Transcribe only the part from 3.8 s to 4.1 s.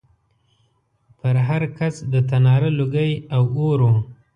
و